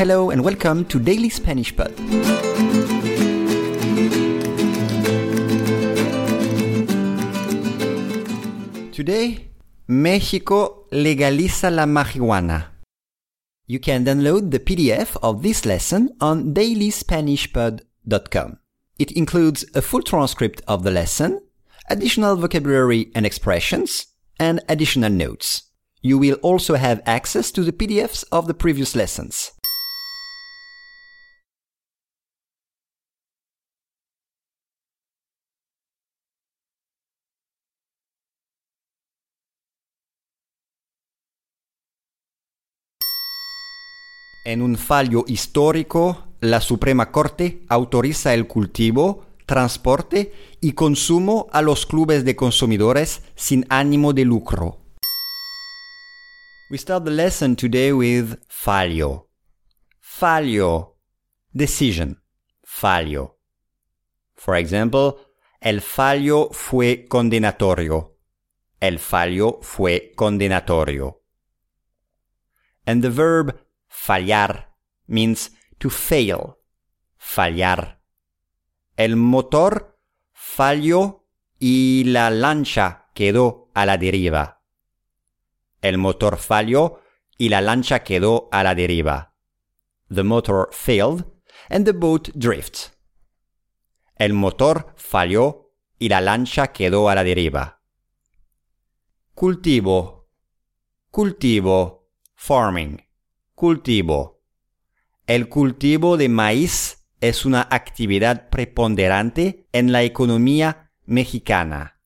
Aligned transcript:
Hello 0.00 0.30
and 0.30 0.40
welcome 0.42 0.86
to 0.86 0.98
Daily 0.98 1.28
Spanish 1.28 1.76
Pod. 1.76 1.94
Today, 8.94 9.50
México 9.88 10.86
legaliza 10.90 11.70
la 11.70 11.84
marihuana. 11.84 12.80
You 13.66 13.78
can 13.78 14.06
download 14.06 14.50
the 14.50 14.58
PDF 14.58 15.18
of 15.22 15.42
this 15.42 15.66
lesson 15.66 16.16
on 16.18 16.54
dailyspanishpod.com. 16.54 18.58
It 18.98 19.12
includes 19.12 19.66
a 19.74 19.82
full 19.82 20.00
transcript 20.00 20.62
of 20.66 20.82
the 20.82 20.90
lesson, 20.90 21.42
additional 21.90 22.36
vocabulary 22.36 23.12
and 23.14 23.26
expressions, 23.26 24.06
and 24.38 24.62
additional 24.66 25.12
notes. 25.12 25.64
You 26.00 26.16
will 26.16 26.36
also 26.36 26.76
have 26.76 27.02
access 27.04 27.52
to 27.52 27.62
the 27.62 27.72
PDFs 27.72 28.24
of 28.32 28.46
the 28.46 28.54
previous 28.54 28.96
lessons. 28.96 29.52
En 44.44 44.62
un 44.62 44.78
fallo 44.78 45.24
histórico, 45.26 46.28
la 46.40 46.62
Suprema 46.62 47.12
Corte 47.12 47.62
autoriza 47.68 48.32
el 48.32 48.46
cultivo, 48.46 49.26
transporte 49.44 50.32
y 50.62 50.72
consumo 50.72 51.48
a 51.52 51.60
los 51.60 51.84
clubes 51.84 52.24
de 52.24 52.36
consumidores 52.36 53.22
sin 53.34 53.66
ánimo 53.68 54.14
de 54.14 54.24
lucro. 54.24 54.78
We 56.70 56.78
start 56.78 57.04
the 57.04 57.10
lesson 57.10 57.54
today 57.54 57.92
with 57.92 58.38
fallo. 58.48 59.28
Fallo. 60.00 60.96
Decision. 61.52 62.22
Fallo. 62.64 63.38
For 64.36 64.56
example, 64.56 65.16
el 65.60 65.82
fallo 65.82 66.48
fue 66.52 67.06
condenatorio. 67.08 68.16
El 68.80 68.98
fallo 68.98 69.58
fue 69.60 70.12
condenatorio. 70.16 71.20
And 72.86 73.02
the 73.02 73.10
verb 73.10 73.69
fallar 73.90 74.74
means 75.06 75.50
to 75.78 75.90
fail. 75.90 76.56
Fallar. 77.18 78.00
El 78.96 79.16
motor 79.16 79.98
falló 80.32 81.26
y 81.58 82.04
la 82.04 82.30
lancha 82.30 83.10
quedó 83.14 83.70
a 83.74 83.84
la 83.84 83.98
deriva. 83.98 84.62
El 85.82 85.98
motor 85.98 86.38
falló 86.38 87.00
y 87.36 87.48
la 87.48 87.60
lancha 87.60 88.02
quedó 88.04 88.48
a 88.52 88.62
la 88.62 88.74
deriva. 88.74 89.34
The 90.08 90.22
motor 90.22 90.68
failed 90.72 91.24
and 91.68 91.84
the 91.84 91.92
boat 91.92 92.30
drifts. 92.34 92.92
El 94.16 94.32
motor 94.32 94.94
falló 94.96 95.72
y 95.98 96.08
la 96.08 96.20
lancha 96.20 96.72
quedó 96.72 97.08
a 97.08 97.14
la 97.14 97.24
deriva. 97.24 97.82
Cultivo. 99.34 100.28
Cultivo. 101.10 102.10
Farming. 102.34 103.09
Cultivo. 103.60 104.42
El 105.26 105.50
cultivo 105.50 106.16
de 106.16 106.30
maíz 106.30 107.06
es 107.20 107.44
una 107.44 107.68
actividad 107.70 108.48
preponderante 108.48 109.68
en 109.72 109.92
la 109.92 110.02
economía 110.02 110.90
mexicana. 111.04 112.00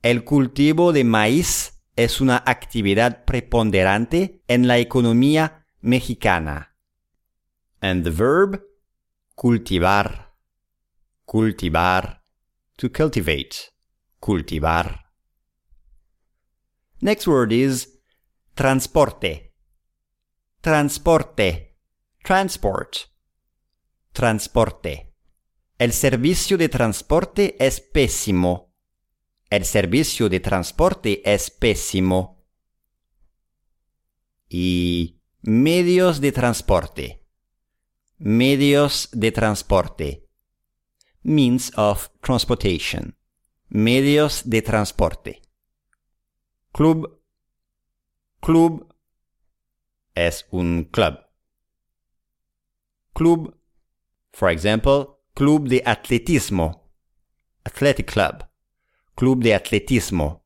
El 0.00 0.24
cultivo 0.24 0.94
de 0.94 1.04
maíz 1.04 1.82
es 1.96 2.22
una 2.22 2.42
actividad 2.46 3.26
preponderante 3.26 4.42
en 4.48 4.68
la 4.68 4.78
economía 4.78 5.66
mexicana. 5.82 6.78
And 7.82 8.02
the 8.02 8.10
verb 8.10 8.64
cultivar. 9.34 10.34
Cultivar. 11.26 12.24
To 12.76 12.90
cultivate. 12.90 13.74
Cultivar. 14.18 15.12
Next 17.02 17.26
word 17.26 17.52
is 17.52 18.00
transporte. 18.54 19.49
Transporte. 20.62 21.78
Transport. 22.22 22.96
Transporte. 24.12 25.14
El 25.78 25.94
servicio 25.94 26.58
de 26.58 26.68
transporte 26.68 27.56
es 27.58 27.80
pésimo. 27.80 28.70
El 29.48 29.64
servicio 29.64 30.28
de 30.28 30.38
transporte 30.38 31.22
es 31.24 31.50
pésimo. 31.50 32.44
Y 34.50 35.22
medios 35.40 36.20
de 36.20 36.30
transporte. 36.30 37.26
Medios 38.18 39.08
de 39.12 39.32
transporte. 39.32 40.28
Means 41.22 41.72
of 41.78 42.10
transportation. 42.20 43.16
Medios 43.70 44.42
de 44.44 44.60
transporte. 44.60 45.40
Club. 46.70 47.18
Club 48.42 48.90
es 50.14 50.46
un 50.50 50.84
club. 50.84 51.18
Club. 53.14 53.56
For 54.32 54.50
example, 54.50 55.18
club 55.34 55.68
de 55.68 55.82
atletismo. 55.84 56.90
Athletic 57.64 58.06
club. 58.06 58.46
Club 59.14 59.42
de 59.42 59.54
atletismo. 59.54 60.44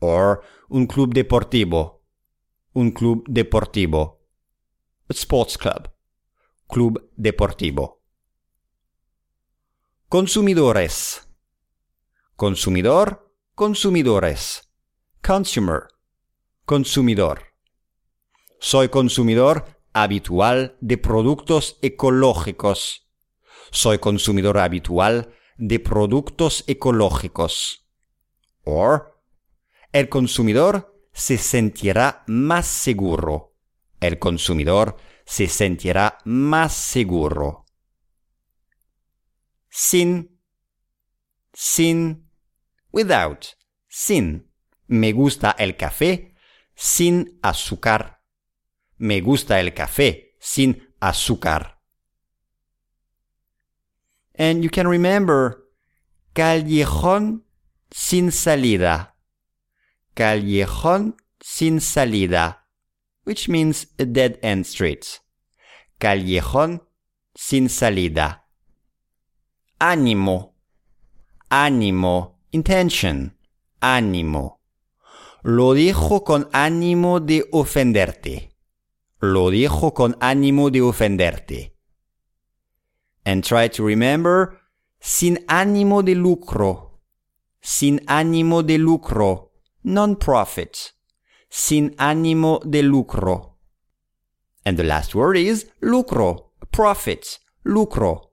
Or 0.00 0.42
un 0.68 0.86
club 0.86 1.14
deportivo. 1.14 2.02
Un 2.74 2.90
club 2.90 3.24
deportivo. 3.28 4.20
A 5.08 5.14
sports 5.14 5.56
club. 5.56 5.90
Club 6.68 7.10
deportivo. 7.16 8.02
Consumidores. 10.08 11.26
Consumidor. 12.36 13.32
Consumidores. 13.54 14.62
Consumer. 15.22 15.88
Consumidor. 16.64 17.55
Soy 18.58 18.88
consumidor 18.88 19.64
habitual 19.92 20.76
de 20.80 20.98
productos 20.98 21.78
ecológicos. 21.82 23.08
Soy 23.70 23.98
consumidor 23.98 24.58
habitual 24.58 25.34
de 25.56 25.80
productos 25.80 26.64
ecológicos. 26.66 27.86
Or, 28.64 29.22
el 29.92 30.08
consumidor 30.08 30.94
se 31.12 31.38
sentirá 31.38 32.24
más 32.26 32.66
seguro. 32.66 33.54
El 34.00 34.18
consumidor 34.18 34.96
se 35.24 35.48
sentirá 35.48 36.18
más 36.24 36.74
seguro. 36.74 37.64
Sin, 39.68 40.40
sin, 41.52 42.30
without, 42.92 43.46
sin. 43.88 44.52
Me 44.86 45.12
gusta 45.12 45.56
el 45.58 45.76
café 45.76 46.34
sin 46.74 47.38
azúcar. 47.42 48.15
Me 48.98 49.20
gusta 49.20 49.60
el 49.60 49.74
café 49.74 50.36
sin 50.40 50.94
azúcar. 51.00 51.80
And 54.38 54.62
you 54.62 54.70
can 54.70 54.86
remember 54.86 55.64
callejón 56.34 57.44
sin 57.90 58.30
salida. 58.30 59.16
Callejón 60.14 61.16
sin 61.40 61.80
salida, 61.80 62.66
which 63.24 63.48
means 63.48 63.88
a 63.98 64.04
dead 64.04 64.38
end 64.42 64.64
street. 64.64 65.20
Callejón 65.98 66.82
sin 67.34 67.68
salida. 67.68 68.46
Ánimo. 69.78 70.54
Ánimo. 71.50 72.40
Intention. 72.50 73.38
Ánimo. 73.80 74.60
Lo 75.42 75.74
dijo 75.74 76.24
con 76.24 76.48
ánimo 76.52 77.20
de 77.20 77.46
ofenderte. 77.52 78.55
Lo 79.32 79.50
dijo 79.50 79.92
con 79.92 80.16
ánimo 80.20 80.70
de 80.70 80.80
ofenderte. 80.82 81.74
And 83.24 83.42
try 83.42 83.68
to 83.70 83.84
remember, 83.84 84.60
sin 85.00 85.44
ánimo 85.48 86.04
de 86.04 86.14
lucro. 86.14 87.00
Sin 87.60 88.00
ánimo 88.06 88.62
de 88.62 88.78
lucro. 88.78 89.50
Non-profit. 89.82 90.76
Sin 91.48 91.90
ánimo 91.98 92.60
de 92.64 92.82
lucro. 92.84 93.58
And 94.64 94.76
the 94.76 94.84
last 94.84 95.14
word 95.14 95.36
is 95.36 95.66
lucro. 95.80 96.52
Profit. 96.70 97.40
Lucro. 97.64 98.30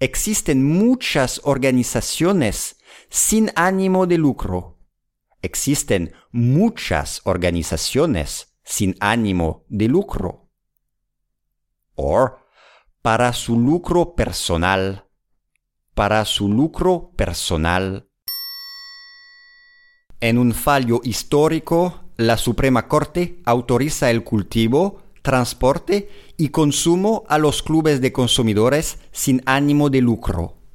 Existen 0.00 0.64
muchas 0.64 1.40
organizaciones 1.44 2.76
sin 3.10 3.50
ánimo 3.54 4.06
de 4.06 4.16
lucro. 4.16 4.78
Existen 5.42 6.14
muchas 6.30 7.20
organizaciones 7.24 8.51
sin 8.64 8.96
ánimo 9.00 9.64
de 9.68 9.88
lucro. 9.88 10.48
Or, 11.94 12.38
para 13.02 13.32
su 13.32 13.58
lucro 13.58 14.14
personal. 14.14 15.08
Para 15.94 16.24
su 16.24 16.48
lucro 16.48 17.12
personal. 17.16 18.08
En 20.20 20.38
un 20.38 20.54
fallo 20.54 21.00
histórico, 21.02 22.04
la 22.16 22.36
Suprema 22.36 22.86
Corte 22.86 23.42
autoriza 23.44 24.10
el 24.10 24.22
cultivo, 24.22 25.02
transporte 25.22 26.08
y 26.36 26.50
consumo 26.50 27.24
a 27.28 27.38
los 27.38 27.62
clubes 27.62 28.00
de 28.00 28.12
consumidores 28.12 28.98
sin 29.10 29.42
ánimo 29.46 29.90
de 29.90 30.00
lucro. 30.00 30.61